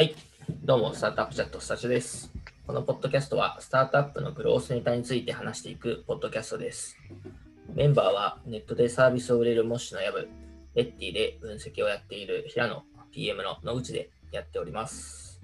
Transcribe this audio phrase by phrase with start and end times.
[0.00, 0.14] はい、
[0.64, 2.32] どうも、スタートアップチャットスタジオです。
[2.66, 6.96] このポッドキャストは、スタートアップのグロースネタについて話していくポッドキャストです。
[7.74, 10.26] メンバーは、ネットでサービスを売れるモッシュのヤブ、
[10.74, 12.82] レッティで分析をやっている平野、
[13.12, 15.38] PM の野口でやっております。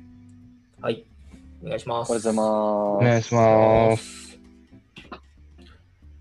[0.80, 1.04] はい、
[1.62, 2.10] お願いします。
[2.10, 2.46] おはようございます。
[2.46, 4.38] お願いします。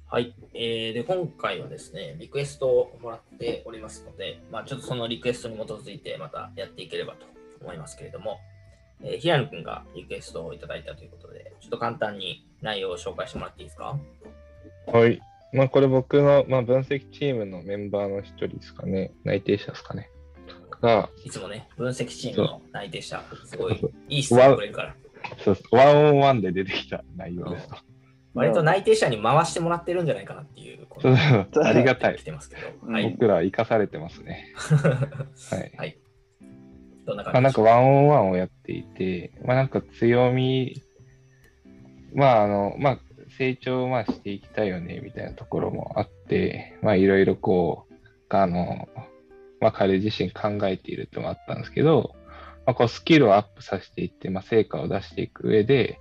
[0.07, 8.40] はい、えー、で、今回はですね、リクエストをもらっておりますので、まあ、ちょっとそのリクエストに基づいてまたやっていければと思いますけれども、
[9.02, 13.98] えー、平野くんがリクエストをいただいたということで、ちょっと簡単に内容を紹介してもらっていいですか？
[14.88, 15.22] はい。
[15.54, 19.12] まあ、これ僕の、まあ、分析チームのメンバーの一人ですかね。
[19.23, 20.09] 内定者ですかね。
[20.81, 24.95] が、いつもね、分析チームの内定者、すごいいい質問くれるから、
[25.44, 27.76] そうワンオンワンで出てきた内容ですと。
[28.34, 30.86] 割と内定者に回してもらってるんじゃないかなっていう、
[31.64, 32.23] ありがたい来。
[32.23, 33.09] てますけど、うんはい。
[33.12, 34.53] 僕ら生かされてますね。
[35.52, 35.72] はい。
[35.78, 35.97] はい。
[37.06, 37.66] どんな、感じでしょう？
[37.66, 40.81] なんかワンオンワンをやっていて、まあ、なんか強み、
[42.14, 43.00] まあ、あの、まあ、
[43.38, 47.94] 成長まあしていきたいよね、みたいなところもあって、まあ、いろいろこう、
[48.30, 48.88] あの、
[49.59, 52.16] まあ、彼自身考えているってのもあったんですけど、
[52.66, 56.00] まあ、こう、スキルをアップさせていって、まあ、成果を出していく上で、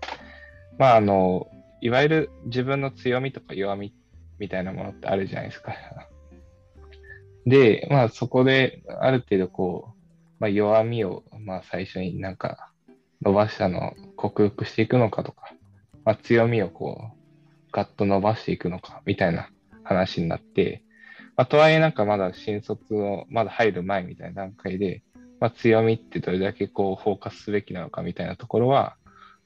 [0.79, 1.49] まあ、あの、
[1.81, 3.95] いわゆる自分の強みとか弱み
[4.39, 5.75] みたいなものってあるじゃないですか。
[7.47, 9.94] で、まあ、そこで、ある程度こう、
[10.45, 12.71] まあ、弱みを、まあ、最初になんか
[13.23, 15.55] 伸ばしたのを克服していくのかとか、
[16.05, 17.19] まあ、強みをこう、
[17.73, 19.49] ガッと伸ばしていくのかみたいな
[19.85, 20.85] 話になって、
[21.35, 25.03] まあ、とはいえなんかまだ新卒をまだ入る前みたいな段階で、
[25.41, 28.97] まあ、強みってどれだけこうフォーカスすべきなのかみたいなところは、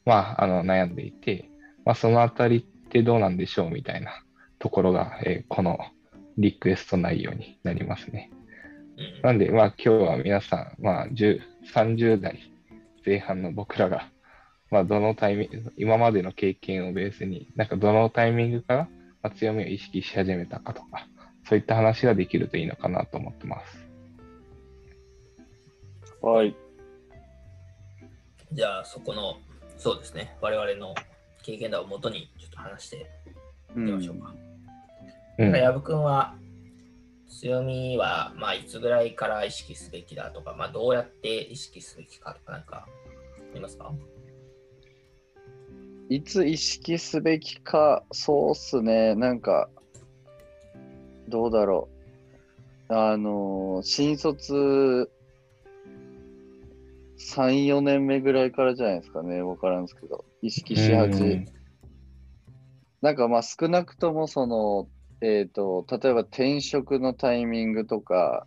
[0.04, 1.48] まあ、あの悩んでいて、
[1.84, 4.24] まあ、そのあたりってどうなんでしょうみたいな
[4.58, 5.78] ところが、えーこの
[6.38, 8.30] リクエスト内容になりますね。
[8.98, 11.40] うんなんで、まあ今日は皆さん、まあ10
[11.74, 12.38] 30代
[13.04, 14.08] 前半の僕らが、
[14.70, 18.88] まあどのタイミング、今までの経験をベースに、なんかどのタイミングから、
[19.22, 21.06] まあ、強みを意識し始めたかとか、
[21.48, 23.88] そういった話ができるといいのかなと思ってます。
[26.20, 26.54] はい。
[28.52, 29.38] じゃあ、そこの、
[29.76, 30.94] そうですね、我々の
[31.42, 33.10] 経験談をもとにちょっと話して
[33.76, 34.34] ういきましょうか。
[35.38, 35.52] うん。
[35.52, 36.34] 矢部君は
[37.28, 43.92] 強みは、まあ、いつぐらいから意識すべきだとか、まあ、どうやって意識すべきかとか、なんか、ありますか？
[46.10, 49.14] いつ意識すべきか、そうっすね。
[49.14, 49.68] なんか、
[51.28, 51.88] どうだろ
[52.88, 52.94] う。
[52.94, 55.10] あのー新卒
[57.18, 59.42] 3、4年目ぐらいからじゃないですかね。
[59.42, 60.24] わからんですけど。
[60.40, 61.46] 意識し始め、
[63.02, 64.88] なんかまあ少なくともその、
[65.20, 68.46] えっ、と、例えば転職のタイミングとか、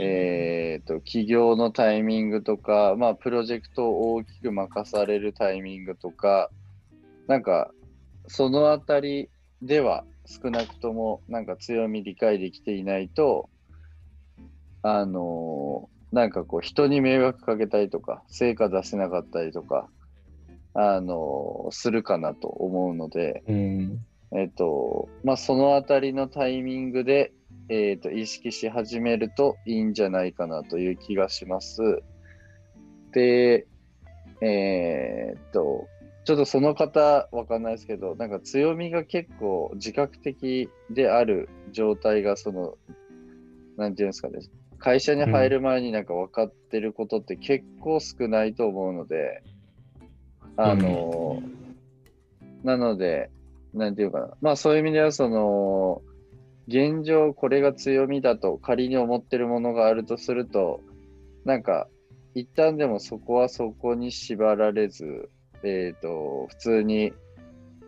[0.00, 6.50] えー、と起業のタイミングとか、まあ、プロジェクトを大きく任されるタイミングとか、
[7.26, 7.72] なんか、
[8.26, 9.28] そのあたり
[9.62, 13.48] では少なくともなんか強み理解できていないと、
[14.82, 19.88] あのーなんかこう人に迷惑かけたりとか、成果出せなかったりとか、
[20.72, 24.06] あのーするかなと思うので、うん。
[24.32, 27.32] えっと、まあ、そのあたりのタイミングで、
[27.68, 32.02] えっと、意識し始めるといいんじゃないかなという気がします。
[33.12, 33.66] で、
[34.40, 35.88] えーっと、
[36.24, 42.76] ちょっとその方わかんないですけど、なんか強みが結構自覚的である状態が、その、
[43.76, 44.40] なんていうんですかね、
[44.78, 49.42] 会社に入る前になんか分かってることって結構少ないと思うので、
[50.56, 51.42] あの、
[52.62, 53.30] なので、
[53.74, 54.30] なんていうかな。
[54.40, 56.02] まあそういう意味では、その、
[56.68, 60.80] 現状これが強みだと仮に思ってるものがあるとすると、
[61.44, 61.88] なんか、
[62.34, 65.30] 一旦でもそこはそこに縛られず、
[65.62, 67.12] えっ、と、普通に、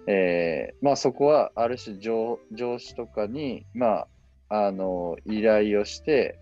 [0.06, 4.06] えーまあそこはある種上上司とかに、ま
[4.48, 6.38] あ、あの、依頼をして、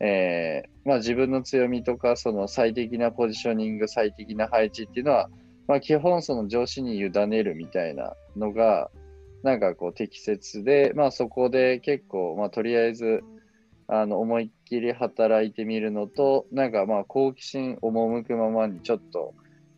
[0.00, 5.28] えーまあ自分の強みとか、その最適なポジショニング、最適な配置っていうのは、
[5.66, 8.90] まあ、基本その上司に委ねるみたいなのが、
[9.42, 13.22] なんかこう適切で、まあそこで結構、まあとりあえず、
[13.86, 19.34] あの思いっきり働いてみるのと、なんかまあ好奇心赴くままにちょっと、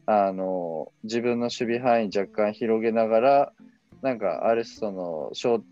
[0.07, 3.53] あの、自分の守備範囲若干広げながら、
[4.03, 5.65] なんかあるその、小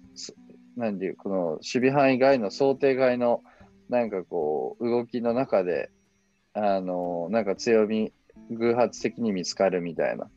[0.76, 3.42] なんていう、この守備範囲外の想定外の、
[3.88, 5.90] なんかこう、動きの中で、
[6.52, 8.12] あの、なんか強み、
[8.50, 10.28] 偶発的に見つかるみたいな。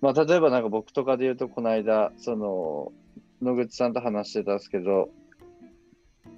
[0.00, 2.92] まあ、例えばなんか僕とかで言うと、この間、その、
[3.42, 5.10] 野口さんと話してたんですけど、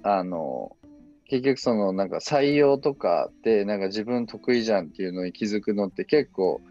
[0.03, 0.75] あの、
[1.33, 6.61] 結局そのなんか採用とかでなんか自分得意じゃんっていうのに気づくのって結構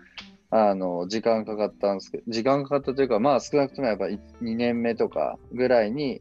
[0.50, 6.21] あの時間かかったんですけど時間かかったというかまあ少なくともやっぱ2年目とかぐらいに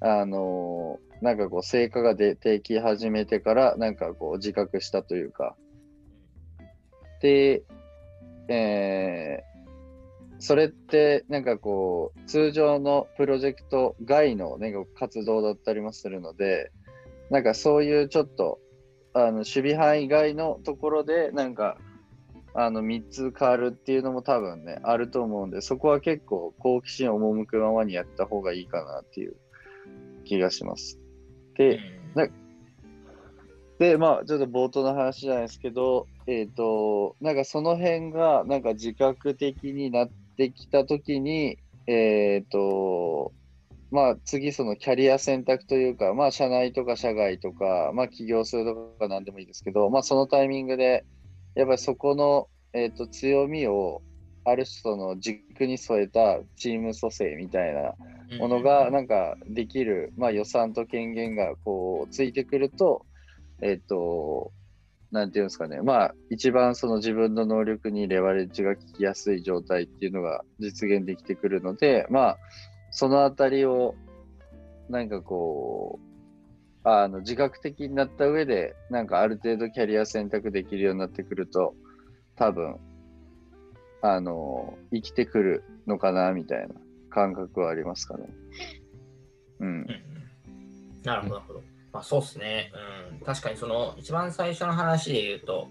[0.00, 5.54] あのなんかこう成果が出てき始めてからなんかこう自覚したというか。
[7.20, 7.62] で、
[8.48, 9.49] えー
[10.40, 16.72] それってなんかこう通常のプロジェクト外の、ね、活動だったりもするので
[17.30, 18.58] なんかそういうちょっと
[19.14, 21.76] あの守備範囲外のところでなんか
[22.54, 29.36] あの3つ変わるっていうのも多分ねあると思うんでそこは結構好奇心赴くままにやった方がいいかなっていう
[30.24, 30.98] 気がします。
[31.56, 31.78] で、
[33.80, 40.10] で、まあ、ちょっと冒頭の話じゃないですけど、えっ、と、なんかその辺が、なんか自覚的になっ
[40.40, 43.32] てきたときに、えっ、と、
[43.90, 51.04] まあ、次、そのキャリア選択というか、まあ、社内とか社外とか、まあ、起業するとかなんでもいいですけど、まあ、そのタイミングで、
[51.54, 54.00] やっぱりそこの、えっ、と、強みを、
[54.46, 57.92] ある種その軸に添えたチーム組成みたいな
[58.38, 63.04] ものがなんかできる、まあ、予算と権限がこうついてくると、
[63.60, 64.50] えっ、と、
[65.10, 72.38] なんていうんですかね、まあ、一番その自分の能力にレバレッジが効きやすい状態っていうのが実現できてくるので、まあ、
[72.90, 73.94] そのあたりを、
[74.88, 76.10] なんかこう、
[76.82, 81.74] あの自覚的になった上で、なんかある程度キャリア選択できるようになってくると、
[82.36, 82.76] 多分、
[84.02, 86.74] あの、生きてくるのかな、みたいな
[87.10, 88.28] 感覚はありますかね。
[89.60, 89.86] うん。
[91.04, 91.69] なるほど、なるほど。
[91.92, 92.72] まあそうですね。
[93.12, 93.26] うん。
[93.26, 95.68] 確かにその一番最初の話で言うと、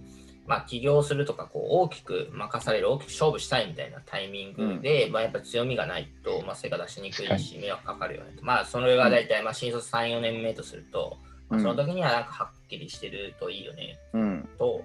[0.48, 8.44] まあ起業するとかこう大きく任される、大きく勝負したいみたいなタイミングで、まあやっぱ強みがないと、まあ成果出しにくいし、迷惑かかるよねと。
[8.44, 11.18] まあそれが大体、まあ新卒3、4年目とすると、
[11.50, 14.50] まあ、その時にはなんかはっきりしてるといいよねうん。
[14.58, 14.84] と、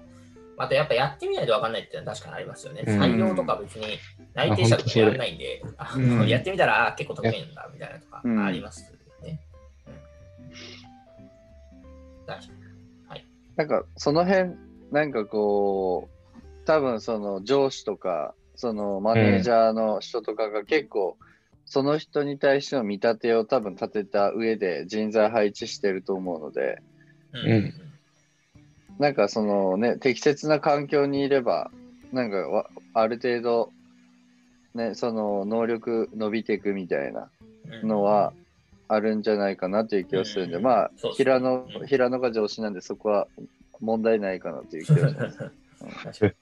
[0.56, 2.84] あとやっぱやってみないと分かんないっていうのは確かにありますよね。
[2.86, 3.98] うん採用とか別に
[4.34, 5.62] 内定者とかやらないんで、
[5.96, 8.93] うんやってみたらあ結構得意なんだみたいなとかうんあります
[12.26, 12.34] ね。
[12.34, 12.48] うん、確
[13.08, 13.24] かに。
[13.56, 14.52] なんかその辺、
[14.90, 21.16] なんかこう、多分その上司とか、そのマネージャーの人とかが結構、
[21.66, 26.80] その人に対しての見立てを多分立てた上で人材配置してると思うので、
[27.32, 27.74] うん
[28.98, 31.70] なんかそのね、適切な環境にいれば、
[32.12, 33.72] なんかある程度、
[34.74, 37.28] ね、その能力伸びていくみたいな
[37.82, 38.32] うんのは
[38.88, 40.62] あるんじゃないかなという気がするんで、うん。
[40.62, 43.28] まあそう、そう平野うん、平野が上司なんでそこは
[43.80, 46.34] 問題ないかなという気がします。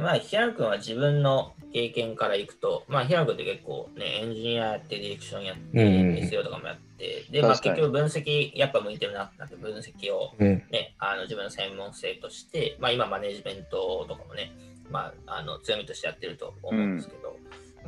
[0.00, 6.14] まあ、平野君は自分の経験からいくと、まあ、平野君って結構ね、エンジニアやって、ディレクションやって、うん。
[6.14, 10.62] SEO とかもやって、で、まあ、結局分析、やっぱ向いてるなってなって、分析をうん。
[10.70, 14.52] ね、あの自分の専門性として、まあ、今、マネジメントとかもね、
[14.90, 17.36] まあ、あの強みとしてやってると思うんですけど、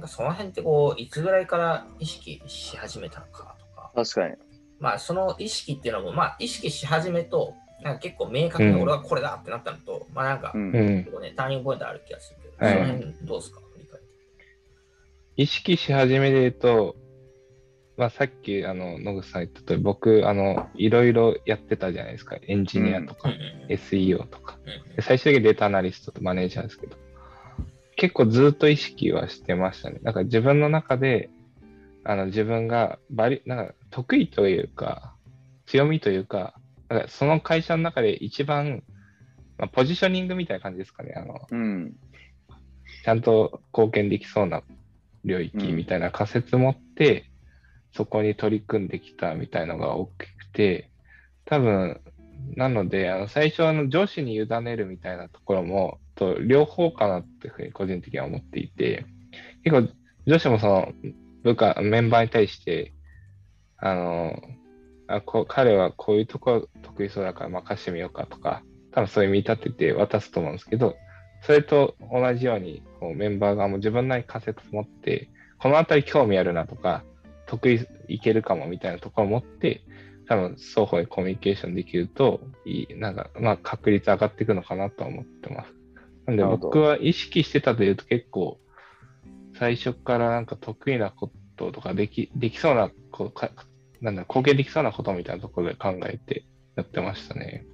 [0.00, 4.34] なんかその辺ってこう、いつぐらいから意識し始めたのかとか、確かに。
[4.78, 8.82] まあ、その意識っていうのも、まあ、意識し始めと、なんか結構明確にうん。
[8.82, 10.62] 俺はこれだってなったのと、まあなんかう、ん。
[10.62, 10.98] うん。
[11.04, 12.74] 結構ね、ターニングポイントある気がするけど、はい。
[12.74, 13.60] その辺どうですか？
[13.74, 14.08] 振り返って。
[15.36, 16.96] 意識し始めで言うと、
[17.98, 22.38] まあ、さっき、あの、野口さん言ったとおり、僕、あの、いろいろやってたじゃないですか。
[22.40, 23.34] エンジニアとか、うん。
[23.34, 24.58] うんうん SEO とか。
[24.64, 24.96] うん。
[24.96, 26.96] で最終的にデータアナリストとマネージャーですけど、
[28.00, 29.98] 結構ずっと意識はしてましたね。
[30.02, 31.28] なんか自分の中で、
[32.02, 35.14] あの自分がバリ、なんか得意というか、
[35.66, 36.54] 強みというか、
[36.88, 38.82] なんかその会社の中で一番、
[39.58, 41.12] まあ、ポジショニングみたいな感じですかね。
[41.14, 41.94] あの、うん。
[43.04, 44.62] ちゃんと貢献できそうな
[45.26, 47.26] 領域みたいな仮説持って、
[47.92, 50.88] そこに取り組んできたみたいのが大きくて、
[51.44, 52.00] 多分、
[52.56, 59.06] なので、あの最初あの上司に委ねるみたいなところも、と両方かなっていうふうに個人的には思っていて、
[59.64, 59.92] 結構
[60.26, 60.92] 上司もその
[61.42, 62.92] 部下、メンバーに対して、
[63.78, 64.40] あの、
[65.06, 70.96] あこ彼はこういうところ得意そうだから任してみようかとか、多分そういう見立てて渡すと思うんですけど、
[71.42, 77.02] それと同じようにこうメンバーがも自分なりに仮説持って、このあたり興味あるなとか、
[77.46, 79.82] 得意いけるかもみたいなところを持って、
[80.30, 85.74] 多分双方にコミュニケーションできるといい、なんか、まあ確率上がっていくのかなとは思ってます。
[86.26, 88.60] なんで僕は意識してたというと結構、
[89.58, 93.50] 最初からなんか得意なこととかでき、できそうなこうか、
[94.00, 96.44] なんだ、貢献できそうなことみたいなところで考えて
[96.76, 97.66] やってましたね。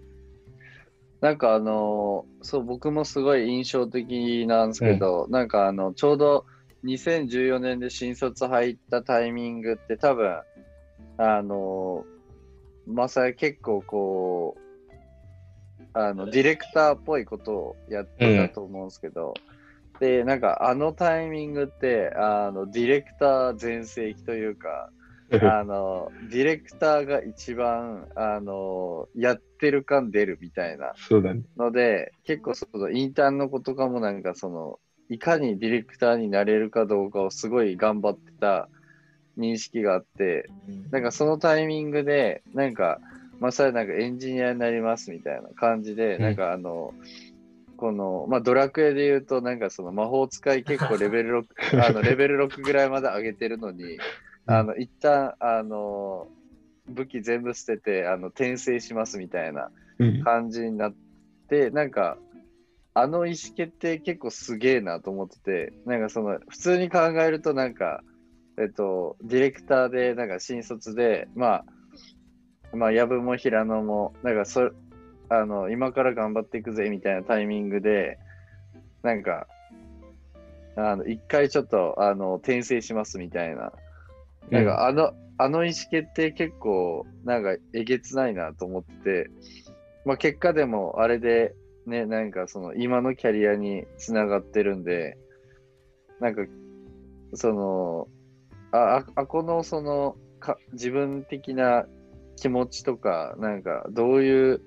[1.20, 6.46] なんかあのーそう、僕もすごい印象的なんですけど、なんかあの、ちょうど
[6.84, 10.40] 2014年で新卒入ったタイミングって多分、
[11.18, 14.60] あのーまさや結構こう、
[15.94, 19.34] あの、ディレクターっぽいことをやってたと思うんですけど、
[20.00, 24.90] で、なんかあのタイミングって、あの、ディレクター全盛期というか、
[25.30, 31.42] あの、ディレクターが一番、あの、やってる感出るみたいなそうだね。
[31.56, 34.78] ので、結構そのインターンの子とかもなんかその、
[35.08, 38.68] いかにディレクターになれるかどうかをすごい頑張ってた
[39.38, 40.88] 認識があって、うん。
[40.90, 43.00] なんかそのタイミングで、なんか、
[43.38, 46.22] まさになんかエンジニアになりますみたいな感じで、うん。
[46.22, 46.94] なんかあの、
[47.76, 51.46] この、まあ、ドラクエで言うと、なんかその魔法使い結構レベル6、
[51.84, 53.98] あの、レベル6ぐらいまで上げてるのに、
[54.46, 56.28] あの、一旦、あの、
[56.88, 60.20] 武器全部捨てて、あの、転生しますみたいなうん。
[60.22, 60.94] 感じになっ
[61.48, 62.18] て、なんか、
[62.98, 68.02] あの意思決定結構すげえなと思ってて、なんかその、普通に考えるとなんか、
[68.58, 71.64] えっと、ディレクターで、なんか新卒で、まあ、
[72.72, 74.70] まあ、藪も平野も、なんかそ、
[75.28, 78.18] あの、今から頑張っていくぜみたいなタイミングで、
[79.02, 79.46] なんか、
[80.76, 83.72] あの、一回ちょっと、あの、転生しますみたいな。
[84.50, 89.30] なんか、あの、あの意思決定結構、なんか、えげつないなと思ってて、
[90.04, 91.54] まあ、結果でも、あれで、
[91.86, 95.18] ね、なんか、その、今のキャリアにつながってるんで、
[96.20, 96.42] なんか、
[97.34, 98.08] その、
[98.76, 101.86] あ、ああこの、その、か自分的な
[102.36, 104.60] 気持ちとか、なんか、どういう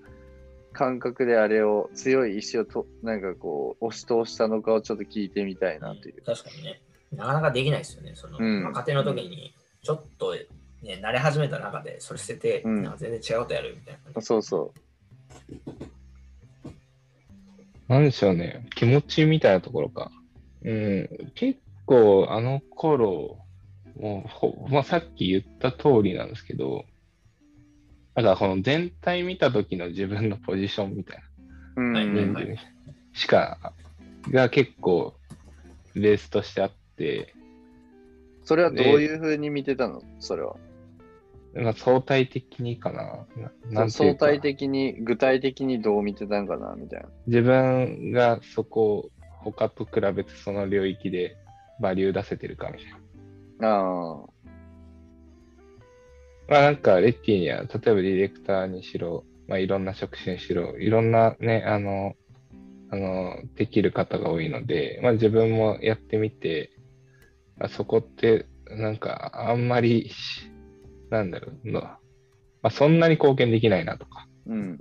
[0.74, 6.22] 感覚であれを、強い意志をと、なんかこう、押し通したのかをちょっと聞いてみたいなという。
[6.24, 6.82] 確かにね。
[7.12, 8.14] なかなかできないですよね。
[8.16, 14.22] その、うん若手の時に、ちょっと、ね、慣れ始めた中で、それ捨てて、うんなんか全然違うことやるみたいな。
[14.22, 14.74] そうそ
[17.88, 18.68] なんでしょうね。
[18.76, 20.12] 気持ちみたいなところか。
[20.64, 21.32] うん。
[21.34, 23.40] 結構、あの頃、
[24.00, 26.86] もうほ、まあ、さっき言った通りなんですけど、
[28.16, 31.18] だからこの全体見た時の自分のポジションみたい
[31.76, 31.84] な。
[31.84, 31.86] う。
[31.86, 32.58] うん。
[33.14, 33.74] しか、
[34.32, 35.16] が結構、
[35.96, 37.34] ベースとしてあって、
[38.44, 40.02] それはどういうふうに見てたの？
[40.20, 40.56] それは。
[41.54, 43.28] まあ、相対的にかな。
[43.70, 47.10] な相対的に、具体的にどう見てたんかなみたいな。
[47.28, 49.12] 自分がそこを
[49.44, 51.38] 他と比べてその領域で
[51.80, 52.99] バリュー出せてるかみたいな。
[53.62, 54.30] ああ。
[56.48, 62.16] まあなんか、レッティには、例えばディレクターにしろ、まあいろんな職種にしろ、いろんなね、あの、
[62.92, 66.72] あの、できる方が多いので、まあ自分もやってみて、
[67.60, 70.12] あそこって、なんか、あんまり、
[71.10, 72.00] なんだろうの、ま
[72.64, 74.80] あそんなに貢献できないなとか、うん。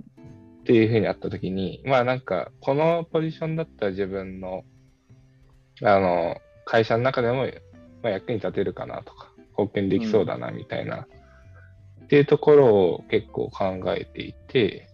[0.61, 4.63] っていうふうにあったときに、まあなんか、このポジションだったら自分の、
[5.83, 7.47] あの、会社の中でも、
[8.01, 11.07] まあ、役に立てるかなとか、貢献できそうだなみたいな、
[12.03, 14.87] っていうところを結構考えていて、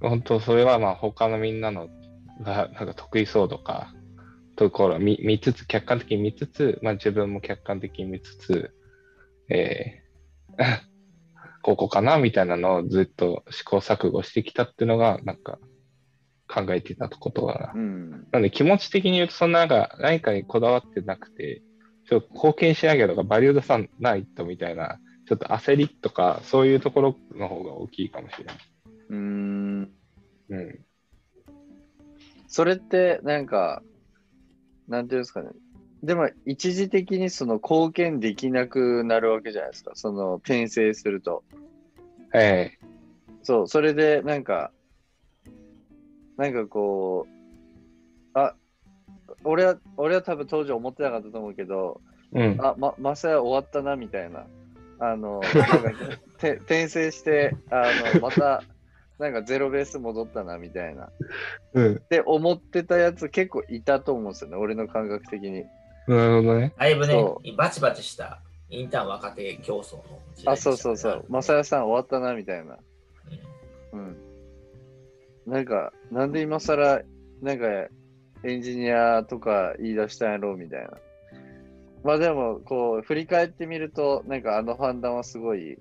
[0.00, 1.88] 本当それはまあ他のみんなの
[2.40, 3.94] がなんか得意そうとか、
[4.56, 8.74] ところを見見つつ、客観的に見つつ、まあ自分も客観的に見つつ、
[9.48, 10.02] えー
[11.62, 15.58] ここかなみたいなのをずっと試行錯誤してきたっていうのが、なんか
[16.52, 17.72] 考えてたことだな。
[17.74, 18.26] うん。
[18.30, 21.62] なんで気持ち的に言うと、そんななんか何かにこだわってなくて、
[22.08, 28.56] ちょっと貢献しなきゃとか、バリュー出さないとみたいな、ちょっと焦りとか、そういうところの方が大きいかもしれない。
[29.08, 29.92] うーん。
[30.50, 30.84] うん。
[32.48, 33.82] それって、なんか、
[34.88, 35.50] なんていうんですかね。
[36.02, 39.92] でも、一時的にその貢献できなくなるわけじゃないですか。
[39.94, 41.44] その転生すると。
[42.34, 42.72] え
[43.42, 44.72] そう、それで、なんか、
[46.42, 48.56] なんかこう、あ、
[49.44, 52.00] 俺は、俺は多分当時思ってなかったと思うけど、
[52.34, 52.60] えうん。
[52.60, 54.44] あ、ま、マサヤ終わったな、みたいな。
[54.98, 58.64] あの、 なんか、て転生して、あの、また、
[59.20, 61.10] なんかゼロベース戻ったな、みたいな。
[61.74, 61.94] うん。
[61.94, 65.64] って思ってたやつ結構いたと思うんですよね、俺の感覚的に。
[66.08, 66.74] なるほどね。
[66.76, 71.24] だいぶねそ、バチバチしたインターン若手競争の時代あ、そうそうそう。
[71.28, 72.74] マサヤさん終わったな、みたいな。
[72.74, 72.82] うん
[73.92, 74.31] うん。
[75.46, 77.02] なんか、なんで今更、
[77.42, 77.66] なんか、
[78.44, 80.90] エンジニアとか言い出したんやろうみたいな。
[82.02, 85.78] まあでも、こう、振り返ってみると、なんかあの判断はすごい、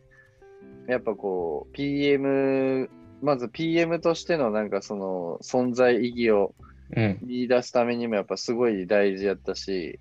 [0.88, 2.90] やっぱこう、PM、
[3.22, 6.56] まず PM としてのなんかその存在意義を
[6.96, 7.20] うん。
[7.22, 10.00] 見出すためにもやっぱすごい大事やったし、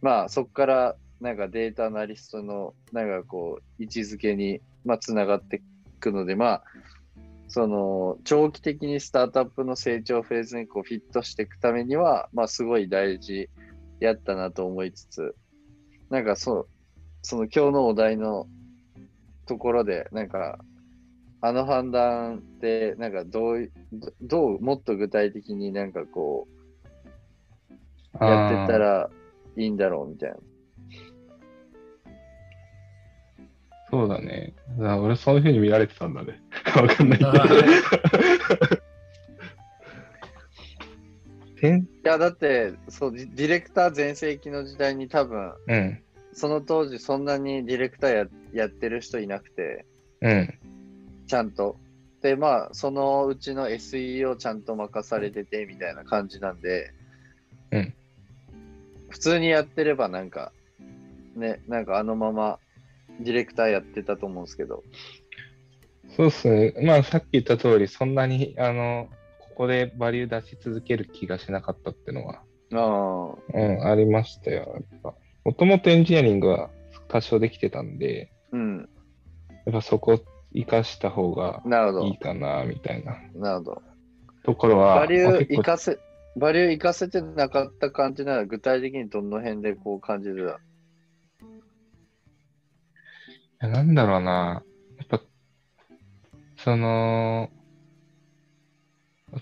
[0.00, 5.60] まあそこからなんかデータアナリストのなんかこう位置づけにまあつながってい
[6.00, 6.64] くので、まあ
[7.52, 13.50] その長期的にスタートアップの成長フェーズにこうフィットしていくためには、まあすごい大事
[14.00, 15.36] やったなと思いつつ、
[16.08, 16.68] なんかそう、
[17.20, 18.46] その今日のお題の
[19.44, 20.60] ところで、なんか、
[21.42, 23.70] あの判断って、なんかどう、
[24.22, 26.48] どう、もっと具体的になんかこ
[28.18, 29.10] う、やってたら
[29.58, 30.36] いいんだろうみたいな。
[33.90, 34.54] そうだね。
[34.80, 36.40] あ俺そういうふうに見られてたんだね。
[36.76, 37.32] わかんない けど
[41.68, 46.02] いや、だって、そう、ディディレクター全盛期の時代に多分、うん。
[46.32, 49.84] その当時そんなにディレクターややってる人いなくて、
[50.20, 50.58] うん。
[51.26, 51.76] ちゃんと。
[52.20, 56.92] で、まあ、そのうちの SE をちゃんと任されててみたいな感じなんで、
[57.70, 57.94] うん。
[59.10, 60.52] 普通にやってればなんか、
[61.36, 62.58] ね、なんかあのまま
[63.20, 64.82] ディレクターやってたと思うんですけど、
[66.16, 66.74] そうっすね。
[66.82, 72.42] まあさっき言った通り、そんなに、あの、ここでバリュー出し続ける気がしなかったっていうのは、
[72.74, 74.72] ああ、うん、ありましたよ。
[74.74, 75.14] やっぱ。
[75.44, 76.70] もともとエンジニアリングは
[77.08, 78.88] 多少できてたんで、うん、
[79.66, 80.22] やっぱそこ
[80.54, 83.82] 活かした方がなるほいいかな、みたいなど、なるほど。
[84.44, 85.98] ところは、バリューまあ結構活かせ、
[86.36, 90.46] バリュー活かせてなかった感じなら具体的にどの辺でこう感じる？
[90.46, 90.60] だ
[93.62, 94.62] いやなんだろうな。
[96.64, 97.50] その、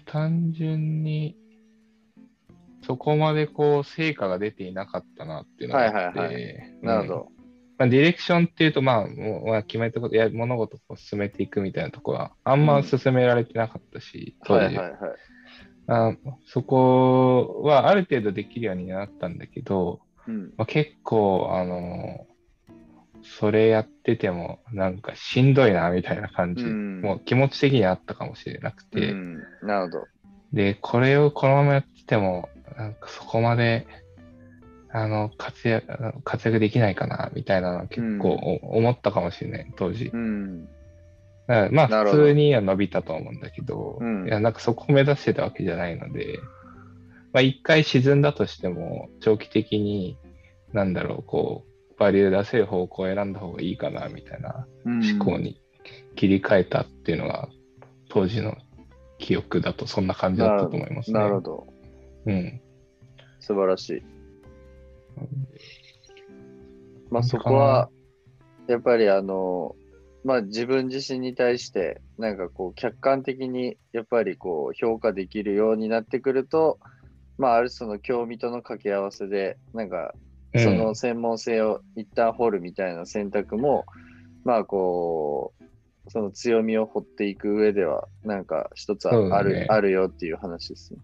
[0.06, 1.36] 単純に、
[2.82, 7.28] そこまでこう、成果が出ていなかったなっていうのがあって、はいはいなるほど。
[7.78, 14.96] まあ、ディレクションっていうと、まあ、もうまあ、決めたこと、や物事を進めていくみたいなところは、あんま進められてなかったし、当時はいはいはい。
[15.88, 16.14] あ
[16.46, 20.54] そこはある程度できるようになったんだけど、うん。
[20.56, 22.26] まあ、結構、あの、
[23.22, 30.06] それやってても、なんかしんどいな、みたいな感じ、うんもう気持ち的にあったかもしれなくて、うん、なるほど。
[30.52, 33.86] で、これをこのままやってても、なんかそこまで、
[34.92, 35.86] あの、活躍、
[36.24, 40.10] 活躍できないかな、みたいなのは結構お思ったかもしれない、当時。
[40.12, 40.64] うん。
[40.64, 46.40] だからまあ、普通には伸びたと思うんだけど、うんいや、なんかそこを目指してたわけじゃないので、
[47.32, 50.16] まあ、一回沈んだとしても、長期的に、
[50.72, 51.69] なんだろう、こう、
[52.00, 55.60] バリュー出せる方向を選んだ方がいいかな、みたいなうん思考に
[56.16, 57.50] 切り替えたっていうのが、
[58.08, 58.56] 当時の
[59.18, 61.20] 記憶だとそんな感じだったと思いますね。
[61.20, 61.66] なるほど。
[62.24, 62.60] うん。
[63.38, 64.02] 素晴らしい。
[67.10, 67.90] まあそこは、
[68.66, 69.76] やっぱりあの、
[70.24, 76.78] まあ自分自身に対して、なんかこう客観的にやっぱりこう評価できるようになってくると、
[77.36, 83.84] まああるその興味との掛け合わせで、なんかうんその専門性を一旦掘るみたいな選択も、
[84.44, 91.00] まあこう、その強みを掘っていく上では、なんか一つはある,、ねあるよっていう話ですね。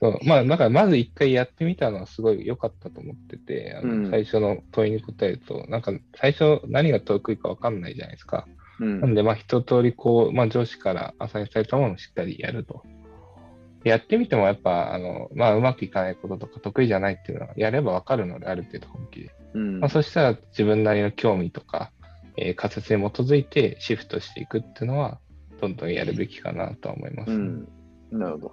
[0.00, 8.46] そうまあ、だからまず一回やってみたのはすごい良かったと思ってて、あのうん最初の問いに答えると、なんか最初何が得意か分かんないじゃないですか。
[8.80, 12.82] うんなんで、まあ一通りこう、まあ上司からアサインされたものをしっかりやると。
[13.84, 19.30] やってみてもやっぱ、あの、まあうまくいかないこととか得意じゃないっていうのはやれば分かるので、ある程度本気で。
[19.54, 21.92] うんまあそしたら自分なりの興味とか、
[22.36, 25.20] えー仮説に基づいてシフトしていくっていうのは、
[25.60, 27.68] どんどんやるべきかなとは思います、うん。
[28.10, 28.52] なるほど。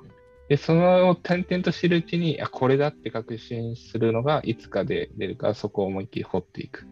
[0.49, 6.85] で、そのを点々と知るうちに、あ、これだって確信するのがいつかで出るから、そこを思いっきり掘っていく。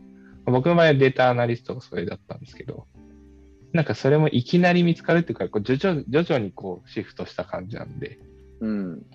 [0.45, 2.87] 僕の場合はデータアナリストがそれだったんですけど、
[3.73, 8.19] なんかそれもいきなり見つかるっていうか、こう徐々徐々にこうシフトした感じなんで、
[8.59, 9.05] うん。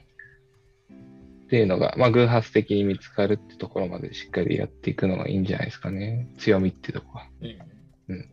[1.45, 6.29] っていうのが、まあ偶発的に見つかるってところまでしっかりやっていくのがいいんじゃないですかね。
[6.39, 7.27] 強みっていうところは。
[7.41, 8.31] うんうん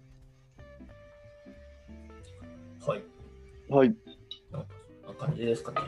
[2.86, 3.04] はい。
[3.69, 3.95] はい。
[4.52, 4.67] なんか
[5.06, 5.80] そんな感じですかね。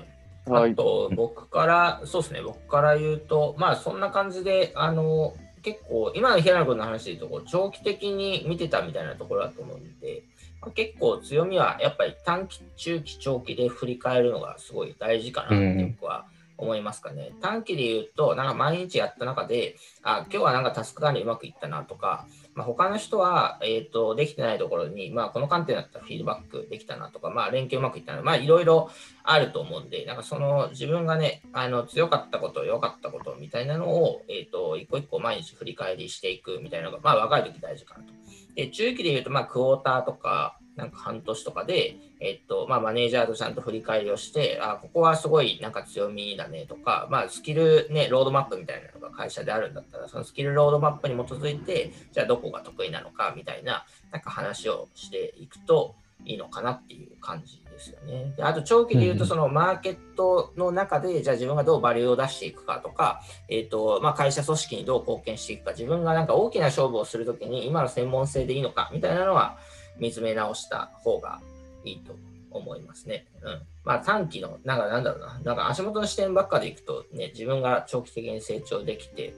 [0.46, 0.76] はいあ。
[0.76, 10.33] と、僕から、そうですね、僕から言うと、まあ、そんな感じで、あの、結構、今の平野君の話で言うと、こう長期的に見てたみたいなところだと思うんで、まあ
[10.72, 16.26] 結構強みは、やっぱり短期、中期、長期で振り返るのがすごい大事かなって僕は
[16.58, 17.32] 思いますかね。
[17.42, 28.92] 短期で言うと、なんか毎日やった中で、あ、今日はなんかタスク管理うまくいったなとか、まあ、他の人は、えー、とできてないところに、まあ、この観点だったらフィードバックできたなとか、まあ、連携うまくいったな、まあ、いろいろ
[29.24, 38.14] あると思うんで、なんかその自分がね、あの強かったこと、良かったことみたいなのを、えー、と一個一個毎日振り返りしていくみたいなのが、まあ、若い時大事かなと。
[38.56, 58.34] で、中期で言うと、まあ、クォーターとか、なんか半年とかで、えっと、まあ、マネージャーとちゃんと振り返りをして、あ、ここはすごいなんか強みだねとか、まあ、スキルね、ロードマップみたいなのが会社であるんだったら、そのスキルロードマップに基づいて、じゃあどこが得意なのかみたいな、なんか話をしていくと、いいのかなっていう感じですよね。
[58.38, 69.58] であと長期で言うと、うんそのマーケットの中で、じゃあ自分がどうバリューを出していくかとか、えーとまあ、会社組織にどう貢献していくか、自分がなんか大きな勝負をするときに今の専門性でいいのかみたいなのは
[70.00, 71.42] 見つめ直した方が
[71.84, 72.16] いいと
[72.52, 73.26] 思いますね。
[73.42, 73.62] うん。
[73.84, 79.34] まあ短期の、なんかなんだろうな、なんか足元の視点ばっかでいくとね、自分が長期的に成長できて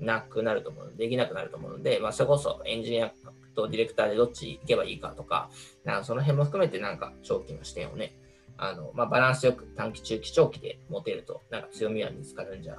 [0.00, 3.12] なくなると思うで、きなくなると思うので、まあそれこそエンジニア
[3.54, 5.50] とディレクターでどっち行けばいいかとか、
[5.84, 8.14] なんかその辺も含めてなんか長期の視点をね、
[8.56, 12.78] あの、まあバランスよく短期、中期、長期で持てると、なんか強みは見つかるんじゃ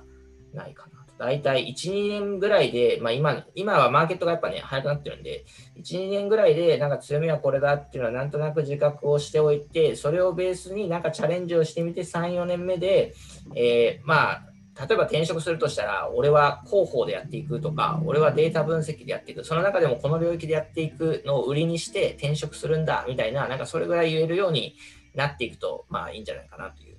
[0.54, 0.98] ないかな。
[1.19, 5.43] 大体1、2年ぐらいで、まあ今、今はマーケットがやっぱね、早くなってるんで、
[5.77, 13.13] 1、2年ぐらいで、なんか強みはこれだっていうのはなんとなく自覚をしておいて、それをベースになんかチャレンジをしてみて、3、4年目で、
[13.53, 14.43] えーまあ、
[14.79, 24.77] 例えば転職するとしたら、俺は広報でやっていくとか、俺はデータ分析でやっていく、その中でもこの領域でやっていくのを売りにして転職するんだみたいな、なんかそれぐらい言えるように
[25.15, 26.97] なっていくと、まあいいんじゃないかなという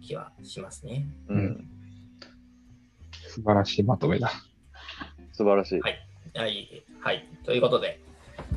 [0.00, 1.06] 気はしますね。
[1.28, 1.77] うん。
[3.38, 4.32] 素晴らしいまとめだ。
[5.32, 5.80] 素晴らしい。
[5.80, 5.98] はい、
[7.00, 7.28] はい。
[7.44, 8.00] ということで、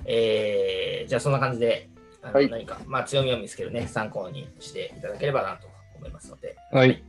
[0.05, 1.89] えー、じゃあそんな感じで、
[2.23, 5.67] あのはい何か、まあ、強みを見つけるね、参考にしていただければなと
[5.97, 7.03] 思いますので、はい。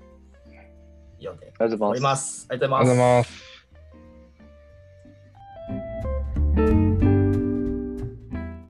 [1.18, 2.02] 以上でありがとう終わりございます。
[2.02, 2.46] ます。
[2.50, 3.28] ありがとうごありがとうございます。
[3.28, 3.51] ざいます。